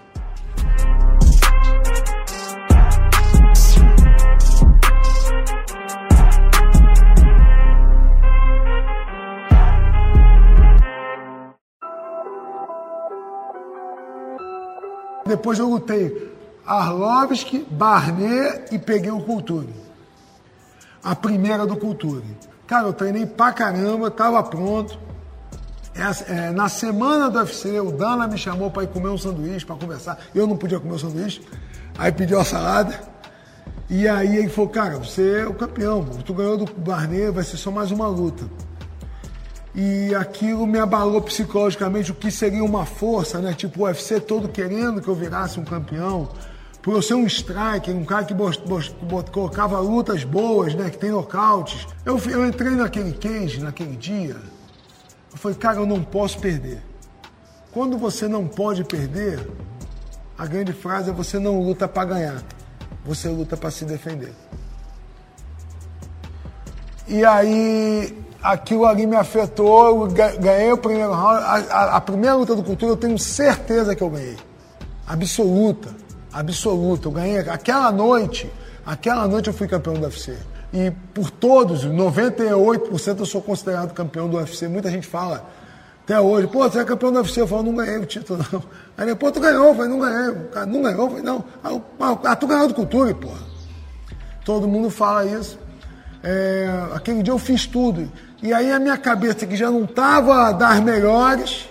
Depois 15.32 15.58
eu 15.58 15.66
lutei 15.66 16.30
Arlovski, 16.66 17.66
Barnet 17.70 18.66
e 18.70 18.78
peguei 18.78 19.10
o 19.10 19.22
Culture. 19.22 19.66
A 21.02 21.16
primeira 21.16 21.66
do 21.66 21.74
Culture. 21.74 22.22
Cara, 22.66 22.88
eu 22.88 22.92
treinei 22.92 23.24
pra 23.24 23.50
caramba, 23.50 24.10
tava 24.10 24.42
pronto. 24.42 24.98
É, 26.28 26.50
na 26.50 26.68
semana 26.68 27.30
do 27.30 27.38
UFC, 27.38 27.80
o 27.80 27.90
Dana 27.90 28.26
me 28.26 28.36
chamou 28.36 28.70
para 28.70 28.84
ir 28.84 28.88
comer 28.88 29.08
um 29.08 29.16
sanduíche, 29.16 29.64
para 29.64 29.76
conversar. 29.76 30.18
Eu 30.34 30.46
não 30.46 30.54
podia 30.54 30.78
comer 30.78 30.96
o 30.96 30.98
sanduíche. 30.98 31.40
Aí 31.96 32.12
pediu 32.12 32.38
a 32.38 32.44
salada. 32.44 33.00
E 33.88 34.06
aí 34.06 34.36
ele 34.36 34.50
falou, 34.50 34.68
cara, 34.68 34.98
você 34.98 35.40
é 35.40 35.46
o 35.46 35.54
campeão. 35.54 36.04
Tu 36.04 36.34
ganhou 36.34 36.58
do 36.58 36.66
Barnet, 36.66 37.30
vai 37.30 37.42
ser 37.42 37.56
só 37.56 37.70
mais 37.70 37.90
uma 37.90 38.06
luta. 38.06 38.44
E 39.74 40.14
aquilo 40.14 40.66
me 40.66 40.78
abalou 40.78 41.22
psicologicamente, 41.22 42.10
o 42.10 42.14
que 42.14 42.30
seria 42.30 42.62
uma 42.62 42.84
força, 42.84 43.38
né? 43.38 43.54
Tipo, 43.54 43.80
o 43.80 43.84
UFC 43.84 44.20
todo 44.20 44.48
querendo 44.48 45.00
que 45.00 45.08
eu 45.08 45.14
virasse 45.14 45.58
um 45.58 45.64
campeão 45.64 46.28
por 46.82 46.94
eu 46.94 47.00
ser 47.00 47.14
um 47.14 47.26
striker, 47.26 47.94
um 47.94 48.04
cara 48.04 48.24
que 48.24 48.34
colocava 49.30 49.78
lutas 49.78 50.24
boas, 50.24 50.74
né, 50.74 50.90
que 50.90 50.98
tem 50.98 51.10
nocautes. 51.10 51.86
Eu, 52.04 52.18
eu 52.28 52.44
entrei 52.44 52.72
naquele 52.72 53.12
cage, 53.12 53.60
naquele 53.60 53.96
dia, 53.96 54.36
eu 55.30 55.38
falei, 55.38 55.56
cara, 55.56 55.78
eu 55.78 55.86
não 55.86 56.02
posso 56.02 56.40
perder. 56.40 56.82
Quando 57.70 57.96
você 57.96 58.26
não 58.26 58.48
pode 58.48 58.82
perder, 58.82 59.48
a 60.36 60.44
grande 60.44 60.72
frase 60.72 61.10
é 61.10 61.12
você 61.12 61.38
não 61.38 61.60
luta 61.62 61.86
para 61.86 62.04
ganhar, 62.04 62.42
você 63.04 63.28
luta 63.28 63.56
para 63.56 63.70
se 63.70 63.84
defender. 63.84 64.32
E 67.06 67.24
aí, 67.24 68.21
aquilo 68.42 68.86
ali 68.86 69.06
me 69.06 69.16
afetou, 69.16 69.86
eu 69.86 70.08
ganhei 70.38 70.72
o 70.72 70.78
primeiro 70.78 71.12
round. 71.12 71.42
A, 71.42 71.54
a, 71.54 71.96
a 71.96 72.00
primeira 72.00 72.34
luta 72.34 72.54
do 72.54 72.62
Cultura 72.62 72.92
eu 72.92 72.96
tenho 72.96 73.18
certeza 73.18 73.94
que 73.94 74.02
eu 74.02 74.10
ganhei. 74.10 74.36
Absoluta 75.06 76.02
absoluta. 76.32 77.08
Eu 77.08 77.12
ganhei 77.12 77.38
aquela 77.40 77.92
noite, 77.92 78.50
aquela 78.86 79.28
noite 79.28 79.48
eu 79.48 79.52
fui 79.52 79.68
campeão 79.68 79.94
do 79.94 80.02
UFC. 80.02 80.36
E 80.72 80.90
por 81.12 81.30
todos, 81.30 81.84
98% 81.84 83.18
eu 83.20 83.26
sou 83.26 83.42
considerado 83.42 83.92
campeão 83.92 84.28
do 84.28 84.38
UFC. 84.38 84.66
Muita 84.68 84.90
gente 84.90 85.06
fala 85.06 85.46
até 86.02 86.18
hoje, 86.18 86.48
pô, 86.48 86.62
você 86.68 86.80
é 86.80 86.84
campeão 86.84 87.12
do 87.12 87.18
UFC? 87.18 87.42
Eu 87.42 87.46
falo, 87.46 87.64
não 87.64 87.76
ganhei 87.76 87.98
o 87.98 88.06
título, 88.06 88.44
não. 88.50 88.62
Aí, 88.96 89.14
pô, 89.14 89.30
tu 89.30 89.38
ganhou, 89.38 89.68
eu 89.68 89.74
falei, 89.74 89.90
não 89.90 90.00
ganhei. 90.00 90.34
Cara, 90.52 90.66
não 90.66 90.82
ganhou, 90.82 91.04
eu 91.04 91.08
falei, 91.08 91.22
não. 91.22 91.44
Ah, 92.24 92.36
tu 92.36 92.46
ganhou 92.46 92.68
do 92.68 92.74
Cultura, 92.74 93.14
porra. 93.14 93.52
Todo 94.44 94.66
mundo 94.66 94.88
fala 94.88 95.26
isso. 95.26 95.58
É, 96.22 96.68
aquele 96.94 97.22
dia 97.22 97.32
eu 97.32 97.38
fiz 97.38 97.66
tudo. 97.66 98.10
E 98.42 98.52
aí 98.52 98.72
a 98.72 98.78
minha 98.80 98.98
cabeça, 98.98 99.46
que 99.46 99.54
já 99.54 99.70
não 99.70 99.84
estava 99.84 100.52
das 100.52 100.80
melhores, 100.80 101.68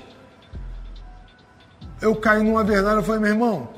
eu 2.01 2.15
caí 2.15 2.41
numa 2.41 2.63
verdade. 2.63 2.95
Eu 2.95 3.03
falei, 3.03 3.19
meu 3.19 3.31
irmão, 3.31 3.69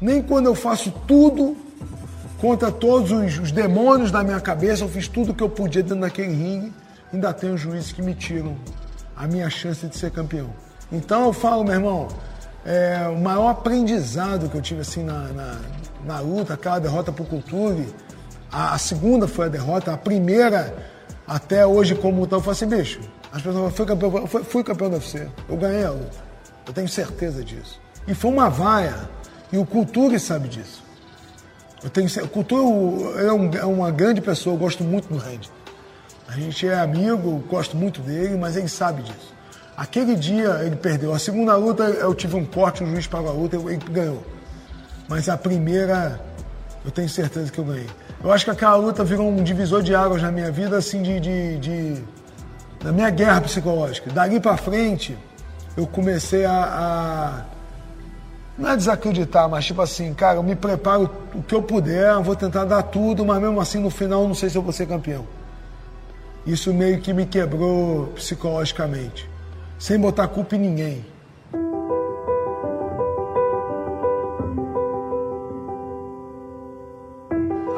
nem 0.00 0.20
quando 0.20 0.46
eu 0.46 0.54
faço 0.54 0.90
tudo 1.06 1.56
contra 2.40 2.72
todos 2.72 3.12
os, 3.12 3.38
os 3.38 3.52
demônios 3.52 4.10
da 4.10 4.24
minha 4.24 4.40
cabeça, 4.40 4.82
eu 4.82 4.88
fiz 4.88 5.06
tudo 5.06 5.32
que 5.32 5.42
eu 5.42 5.48
podia 5.48 5.82
dentro 5.84 6.00
daquele 6.00 6.32
ringue, 6.32 6.72
ainda 7.12 7.32
tem 7.32 7.54
os 7.54 7.60
juízes 7.60 7.92
que 7.92 8.02
me 8.02 8.14
tiram 8.14 8.56
a 9.16 9.28
minha 9.28 9.48
chance 9.48 9.86
de 9.86 9.96
ser 9.96 10.10
campeão. 10.10 10.50
Então 10.90 11.26
eu 11.26 11.32
falo, 11.32 11.62
meu 11.62 11.74
irmão, 11.74 12.08
é, 12.64 13.06
o 13.08 13.16
maior 13.20 13.50
aprendizado 13.50 14.48
que 14.48 14.56
eu 14.56 14.60
tive 14.60 14.80
assim 14.80 15.04
na, 15.04 15.28
na, 15.28 15.60
na 16.04 16.20
luta, 16.20 16.54
aquela 16.54 16.80
derrota 16.80 17.12
pro 17.12 17.24
Culture, 17.24 17.86
a, 18.50 18.74
a, 18.74 18.78
segunda 18.78 19.28
foi 19.28 19.46
a 19.46 19.48
derrota, 19.48 19.92
a 19.92 19.96
primeira 19.96 20.91
até 21.32 21.66
hoje 21.66 21.94
como 21.94 22.26
tal, 22.26 22.40
eu 22.40 22.42
falei 22.42 22.56
assim, 22.58 22.66
bicho, 22.66 23.00
as 23.32 23.40
pessoas 23.40 23.54
falam, 23.54 23.70
fui 23.70 23.86
campeão, 23.86 24.26
fui, 24.26 24.44
fui 24.44 24.64
campeão 24.64 24.90
da 24.90 24.96
UFC, 24.96 25.26
eu 25.48 25.56
ganhei 25.56 25.84
a 25.84 25.90
luta, 25.90 26.18
eu 26.66 26.74
tenho 26.74 26.88
certeza 26.88 27.42
disso. 27.42 27.80
E 28.06 28.14
foi 28.14 28.30
uma 28.30 28.50
vaia 28.50 29.08
e 29.50 29.56
o 29.56 29.64
Cultura 29.64 30.18
sabe 30.18 30.46
disso. 30.46 30.82
Eu 31.82 31.88
tenho, 31.88 32.06
o 32.22 32.28
Cultura 32.28 33.22
é, 33.22 33.32
um, 33.32 33.50
é 33.54 33.64
uma 33.64 33.90
grande 33.90 34.20
pessoa, 34.20 34.54
eu 34.54 34.58
gosto 34.58 34.84
muito 34.84 35.08
do 35.08 35.16
Randy. 35.16 35.50
A 36.28 36.32
gente 36.32 36.68
é 36.68 36.78
amigo, 36.78 37.42
gosto 37.48 37.78
muito 37.78 38.02
dele, 38.02 38.36
mas 38.36 38.54
ele 38.54 38.68
sabe 38.68 39.02
disso. 39.02 39.34
Aquele 39.74 40.14
dia 40.14 40.60
ele 40.62 40.76
perdeu. 40.76 41.14
A 41.14 41.18
segunda 41.18 41.56
luta 41.56 41.84
eu 41.84 42.14
tive 42.14 42.36
um 42.36 42.44
corte, 42.44 42.84
o 42.84 42.86
juiz 42.86 43.06
pagou 43.06 43.30
a 43.30 43.32
luta, 43.32 43.56
ele 43.56 43.78
ganhou. 43.90 44.22
Mas 45.08 45.30
a 45.30 45.38
primeira, 45.38 46.20
eu 46.84 46.90
tenho 46.90 47.08
certeza 47.08 47.50
que 47.50 47.58
eu 47.58 47.64
ganhei. 47.64 47.88
Eu 48.22 48.30
acho 48.30 48.44
que 48.44 48.50
aquela 48.50 48.76
luta 48.76 49.02
virou 49.02 49.28
um 49.28 49.42
divisor 49.42 49.82
de 49.82 49.94
águas 49.94 50.22
na 50.22 50.30
minha 50.30 50.50
vida, 50.50 50.76
assim, 50.76 51.02
de, 51.02 51.18
de, 51.18 51.58
de 51.58 52.02
da 52.80 52.92
minha 52.92 53.10
guerra 53.10 53.40
psicológica. 53.40 54.10
Dali 54.10 54.38
para 54.38 54.56
frente, 54.56 55.16
eu 55.76 55.86
comecei 55.86 56.44
a, 56.44 56.52
a 56.52 57.44
não 58.56 58.70
é 58.70 58.76
desacreditar, 58.76 59.48
mas 59.48 59.64
tipo 59.64 59.80
assim, 59.80 60.12
cara, 60.14 60.36
eu 60.36 60.42
me 60.42 60.54
preparo 60.54 61.10
o 61.34 61.42
que 61.42 61.54
eu 61.54 61.62
puder, 61.62 62.14
vou 62.22 62.36
tentar 62.36 62.64
dar 62.64 62.82
tudo, 62.82 63.24
mas 63.24 63.40
mesmo 63.40 63.60
assim 63.60 63.80
no 63.80 63.90
final 63.90 64.28
não 64.28 64.34
sei 64.34 64.50
se 64.50 64.56
eu 64.56 64.62
vou 64.62 64.72
ser 64.72 64.86
campeão. 64.86 65.26
Isso 66.46 66.72
meio 66.72 67.00
que 67.00 67.12
me 67.12 67.24
quebrou 67.24 68.08
psicologicamente, 68.14 69.28
sem 69.78 69.98
botar 69.98 70.28
culpa 70.28 70.54
em 70.56 70.58
ninguém. 70.58 71.11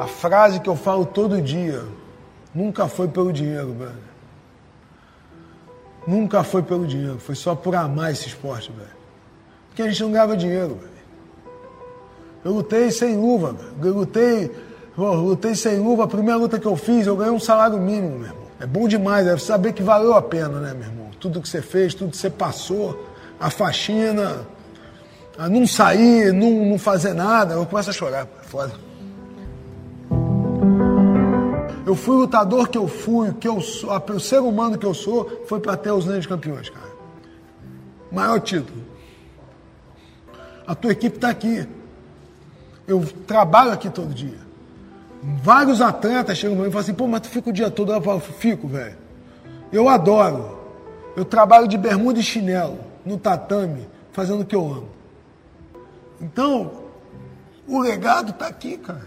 A 0.05 0.07
frase 0.07 0.61
que 0.61 0.69
eu 0.69 0.77
falo 0.77 1.07
todo 1.07 1.41
dia 1.41 1.83
nunca 2.55 2.87
foi 2.87 3.09
pelo 3.09 3.33
dinheiro, 3.33 3.73
velho. 3.73 4.05
Nunca 6.07 6.45
foi 6.45 6.63
pelo 6.63 6.87
dinheiro, 6.87 7.19
foi 7.19 7.35
só 7.35 7.55
por 7.55 7.75
amar 7.75 8.13
esse 8.13 8.29
esporte, 8.29 8.71
velho. 8.71 8.91
Porque 9.69 9.81
a 9.81 9.89
gente 9.89 10.03
não 10.03 10.13
ganhava 10.13 10.37
dinheiro. 10.37 10.79
Eu 12.45 12.53
lutei 12.53 12.91
sem 12.91 13.17
luva, 13.17 13.57
eu 13.83 13.95
lutei, 13.95 14.55
eu 14.95 15.15
lutei 15.15 15.55
sem 15.55 15.79
luva. 15.79 16.05
A 16.05 16.07
primeira 16.07 16.37
luta 16.39 16.59
que 16.59 16.67
eu 16.67 16.77
fiz, 16.77 17.07
eu 17.07 17.17
ganhei 17.17 17.33
um 17.33 17.41
salário 17.41 17.79
mínimo, 17.79 18.19
meu 18.19 18.29
irmão. 18.29 18.45
É 18.61 18.67
bom 18.67 18.87
demais, 18.87 19.25
deve 19.25 19.41
saber 19.41 19.73
que 19.73 19.83
valeu 19.83 20.13
a 20.13 20.21
pena, 20.21 20.61
né, 20.61 20.75
meu 20.75 20.87
irmão? 20.87 21.11
Tudo 21.19 21.41
que 21.41 21.49
você 21.49 21.63
fez, 21.63 21.95
tudo 21.95 22.11
que 22.11 22.19
você 22.19 22.29
passou, 22.29 23.09
a 23.41 23.49
faxina, 23.49 24.47
a 25.39 25.49
não 25.49 25.67
sair, 25.67 26.31
não, 26.31 26.67
não 26.67 26.79
fazer 26.79 27.15
nada. 27.15 27.55
Eu 27.55 27.65
começo 27.65 27.89
a 27.89 27.93
chorar, 27.95 28.29
é 28.43 28.45
foda. 28.45 28.75
Eu 31.87 31.95
fui 31.95 32.17
o 32.17 32.19
lutador 32.21 32.69
que 32.69 32.79
eu 32.79 32.89
fui, 32.89 33.33
que 33.35 33.47
eu 33.47 33.61
sou, 33.61 33.91
o 33.91 34.21
ser 34.21 34.41
humano 34.41 34.79
que 34.79 34.87
eu 34.87 34.95
sou, 34.95 35.45
foi 35.47 35.61
para 35.61 35.77
ter 35.77 35.91
os 35.91 36.07
grandes 36.07 36.27
campeões, 36.27 36.71
cara. 36.71 36.93
Maior 38.11 38.41
título. 38.41 38.83
A 40.67 40.75
tua 40.75 40.93
equipe 40.93 41.17
está 41.17 41.29
aqui. 41.29 41.69
Eu 42.87 43.05
trabalho 43.27 43.73
aqui 43.73 43.91
todo 43.91 44.15
dia. 44.15 44.39
Vários 45.43 45.81
atletas 45.81 46.39
chegam 46.39 46.57
para 46.57 46.65
mim 46.65 46.69
e 46.69 46.73
falam 46.73 46.85
assim, 46.85 46.95
pô, 46.95 47.07
mas 47.07 47.21
tu 47.23 47.29
fica 47.29 47.51
o 47.51 47.53
dia 47.53 47.71
todo? 47.71 47.93
Eu 47.93 48.01
falo, 48.01 48.21
fico, 48.21 48.67
velho. 48.67 48.97
Eu 49.73 49.89
adoro. 49.89 50.59
Eu 51.17 51.25
trabalho 51.25 51.69
de 51.69 51.77
bermuda 51.77 52.19
e 52.19 52.23
chinelo, 52.23 52.79
no 53.05 53.19
tatame, 53.19 53.89
fazendo 54.13 54.41
o 54.41 54.45
que 54.45 54.57
eu 54.57 54.65
amo. 54.65 54.89
Então, 56.21 56.85
o 57.67 57.81
legado 57.81 58.31
está 58.31 58.47
aqui, 58.47 58.77
cara. 58.77 59.07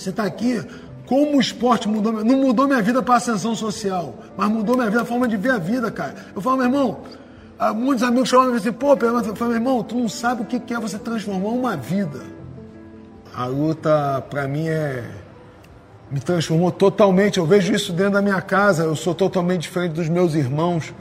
Você 0.00 0.10
está 0.10 0.24
aqui 0.24 0.64
como 1.06 1.38
o 1.38 1.40
esporte 1.40 1.88
mudou, 1.88 2.12
não 2.24 2.36
mudou 2.36 2.68
minha 2.68 2.80
vida 2.80 3.02
para 3.02 3.16
ascensão 3.16 3.54
social, 3.54 4.14
mas 4.36 4.48
mudou 4.48 4.76
minha 4.76 4.88
vida, 4.88 5.02
a 5.02 5.04
forma 5.04 5.26
de 5.26 5.36
ver 5.36 5.50
a 5.50 5.58
vida, 5.58 5.90
cara. 5.90 6.14
Eu 6.34 6.40
falo, 6.40 6.58
meu 6.58 6.66
irmão, 6.66 7.00
muitos 7.74 8.04
amigos 8.04 8.28
chamavam 8.28 8.54
assim, 8.54 8.72
pô, 8.72 8.92
eu 8.92 9.36
falo, 9.36 9.50
meu 9.50 9.54
irmão, 9.54 9.82
tu 9.82 9.96
não 9.96 10.08
sabe 10.08 10.42
o 10.42 10.44
que 10.44 10.72
é 10.72 10.78
você 10.78 10.98
transformar 10.98 11.48
uma 11.48 11.76
vida. 11.76 12.20
A 13.34 13.44
luta, 13.46 14.24
para 14.30 14.46
mim, 14.46 14.68
é 14.68 15.04
me 16.10 16.20
transformou 16.20 16.72
totalmente. 16.72 17.38
Eu 17.38 17.46
vejo 17.46 17.72
isso 17.72 17.92
dentro 17.92 18.14
da 18.14 18.22
minha 18.22 18.40
casa. 18.40 18.84
Eu 18.84 18.96
sou 18.96 19.14
totalmente 19.14 19.62
diferente 19.62 19.92
dos 19.92 20.08
meus 20.08 20.34
irmãos, 20.34 20.92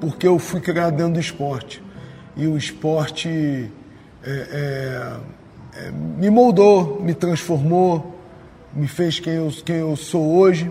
porque 0.00 0.26
eu 0.26 0.38
fui 0.38 0.60
criado 0.60 0.96
dentro 0.96 1.14
do 1.14 1.20
esporte. 1.20 1.82
E 2.36 2.46
o 2.46 2.56
esporte 2.56 3.70
é, 4.22 4.30
é, 4.30 5.16
é, 5.78 5.90
me 5.90 6.30
moldou, 6.30 7.00
me 7.02 7.12
transformou, 7.12 8.19
me 8.72 8.86
fez 8.86 9.18
quem 9.18 9.34
eu, 9.34 9.52
quem 9.64 9.76
eu 9.76 9.96
sou 9.96 10.36
hoje. 10.36 10.70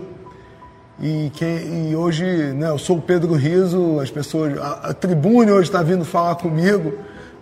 E, 1.00 1.30
quem, 1.34 1.90
e 1.90 1.96
hoje 1.96 2.24
né, 2.24 2.68
eu 2.68 2.78
sou 2.78 2.98
o 2.98 3.02
Pedro 3.02 3.32
Riso, 3.34 3.98
as 4.00 4.10
pessoas, 4.10 4.58
a, 4.58 4.90
a 4.90 4.94
tribune 4.94 5.50
hoje 5.50 5.68
está 5.68 5.82
vindo 5.82 6.04
falar 6.04 6.34
comigo, 6.34 6.92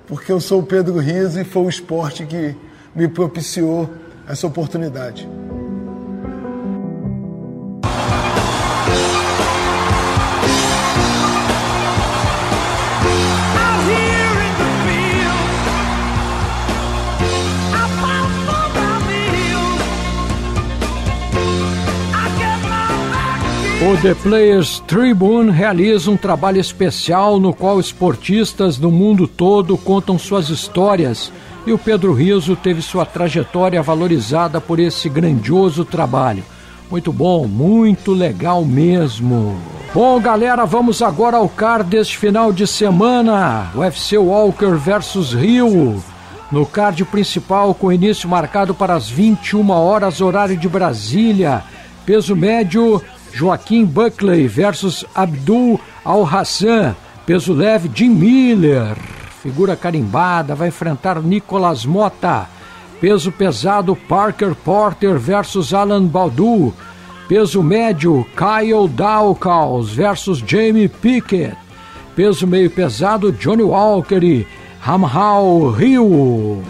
porque 0.06 0.30
eu 0.30 0.40
sou 0.40 0.60
o 0.60 0.62
Pedro 0.62 0.98
Riso 0.98 1.40
e 1.40 1.44
foi 1.44 1.62
o 1.64 1.68
esporte 1.68 2.24
que 2.24 2.54
me 2.94 3.08
propiciou 3.08 3.90
essa 4.28 4.46
oportunidade. 4.46 5.28
O 23.80 23.97
The 24.02 24.12
Players 24.12 24.80
Tribune 24.88 25.52
realiza 25.52 26.11
um 26.11 26.16
trabalho 26.16 26.61
especial 26.61 27.38
no 27.38 27.54
qual 27.54 27.78
esportistas 27.78 28.76
do 28.76 28.90
mundo 28.90 29.28
todo 29.28 29.78
contam 29.78 30.18
suas 30.18 30.49
histórias 30.49 31.32
e 31.64 31.73
o 31.73 31.78
Pedro 31.78 32.12
Riso 32.12 32.56
teve 32.56 32.82
sua 32.82 33.06
trajetória 33.06 33.80
valorizada 33.80 34.61
por 34.61 34.80
esse 34.80 35.08
grandioso 35.08 35.85
trabalho. 35.85 36.42
Muito 36.90 37.12
bom, 37.12 37.47
muito 37.47 38.11
legal 38.11 38.64
mesmo. 38.64 39.56
Bom, 39.94 40.18
galera, 40.18 40.64
vamos 40.64 41.00
agora 41.00 41.37
ao 41.37 41.49
card 41.49 41.88
deste 41.88 42.18
final 42.18 42.52
de 42.52 42.66
semana. 42.66 43.70
UFC 43.76 44.18
Walker 44.18 44.75
versus 44.75 45.32
Rio. 45.32 46.02
No 46.50 46.66
card 46.66 47.04
principal, 47.04 47.73
com 47.75 47.92
início 47.92 48.28
marcado 48.28 48.75
para 48.75 48.94
as 48.94 49.08
21 49.08 49.70
horas, 49.70 50.20
horário 50.20 50.56
de 50.56 50.68
Brasília. 50.68 51.62
Peso 52.04 52.35
médio 52.35 53.00
Joaquim 53.35 53.85
Buckley 53.87 54.47
versus 54.47 55.04
Abdul 55.14 55.80
Al-Hassan. 56.04 56.94
Peso 57.26 57.52
leve, 57.52 57.88
Jim 57.88 58.11
Miller. 58.11 58.97
Figura 59.42 59.76
carimbada, 59.76 60.54
vai 60.54 60.68
enfrentar 60.68 61.23
Nicolas 61.23 61.85
Mota. 61.85 62.49
Peso 63.00 63.30
pesado, 63.30 63.94
Parker 63.94 64.54
Porter 64.54 65.18
versus 65.18 65.73
Alan 65.73 66.06
Baldu. 66.06 66.73
Peso 67.28 67.62
médio, 67.62 68.26
Kyle 68.35 68.88
Dawkins 68.88 69.90
versus 69.90 70.42
Jamie 70.44 70.88
Pickett. 70.88 71.56
Peso 72.16 72.47
meio 72.47 72.70
pesado, 72.70 73.30
Johnny 73.30 73.62
Walker 73.62 74.25
e 74.25 74.47
Ramhal 74.85 75.70
Rio. 75.70 76.62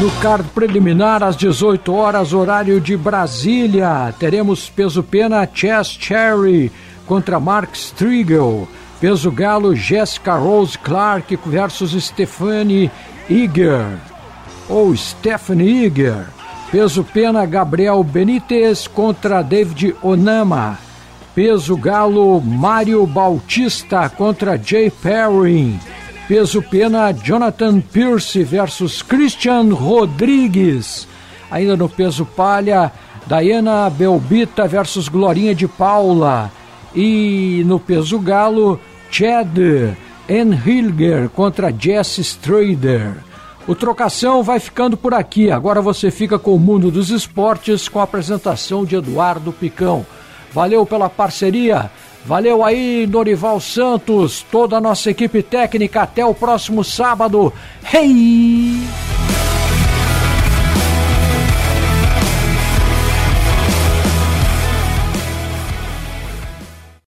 No 0.00 0.10
card 0.22 0.46
preliminar, 0.54 1.22
às 1.22 1.36
18 1.36 1.92
horas, 1.92 2.32
horário 2.32 2.80
de 2.80 2.96
Brasília, 2.96 4.14
teremos 4.18 4.70
peso 4.70 5.02
pena 5.02 5.46
Chess 5.46 5.88
Cherry 5.88 6.72
contra 7.06 7.38
Mark 7.38 7.76
Striegel. 7.76 8.66
Peso 9.00 9.30
galo 9.30 9.74
Jessica 9.74 10.36
Rose 10.36 10.78
Clark 10.78 11.36
versus 11.44 11.92
Stephanie 12.02 12.90
Iger. 13.28 13.98
Ou 14.68 14.96
Stephanie 14.96 15.86
Iger. 15.86 16.26
Peso 16.70 17.02
pena 17.02 17.44
Gabriel 17.44 18.02
Benítez 18.04 18.86
contra 18.86 19.42
David 19.42 19.96
Onama. 20.02 20.78
Peso 21.34 21.76
galo 21.76 22.40
Mário 22.40 23.04
Bautista 23.06 24.08
contra 24.08 24.56
Jay 24.56 24.90
Perrin. 24.90 25.78
Peso 26.30 26.62
pena 26.62 27.10
Jonathan 27.10 27.80
Pierce 27.80 28.44
versus 28.44 29.02
Christian 29.02 29.74
Rodrigues. 29.74 31.08
Ainda 31.50 31.76
no 31.76 31.88
peso 31.88 32.24
palha, 32.24 32.92
Diana 33.26 33.90
Belbita 33.90 34.68
versus 34.68 35.08
Glorinha 35.08 35.56
de 35.56 35.66
Paula. 35.66 36.48
E 36.94 37.64
no 37.66 37.80
peso 37.80 38.16
galo, 38.20 38.78
Chad 39.10 39.58
Enhilger 40.28 41.28
contra 41.30 41.74
Jess 41.76 42.18
Strader. 42.18 43.12
O 43.66 43.74
Trocação 43.74 44.40
vai 44.44 44.60
ficando 44.60 44.96
por 44.96 45.12
aqui. 45.12 45.50
Agora 45.50 45.82
você 45.82 46.12
fica 46.12 46.38
com 46.38 46.54
o 46.54 46.60
mundo 46.60 46.92
dos 46.92 47.10
esportes 47.10 47.88
com 47.88 47.98
a 47.98 48.04
apresentação 48.04 48.84
de 48.84 48.94
Eduardo 48.94 49.50
Picão. 49.50 50.06
Valeu 50.52 50.86
pela 50.86 51.10
parceria. 51.10 51.90
Valeu 52.24 52.64
aí, 52.64 53.06
Norival 53.06 53.58
Santos, 53.60 54.44
toda 54.50 54.76
a 54.76 54.80
nossa 54.80 55.10
equipe 55.10 55.42
técnica. 55.42 56.02
Até 56.02 56.24
o 56.24 56.34
próximo 56.34 56.84
sábado. 56.84 57.52
Hey! 57.92 59.19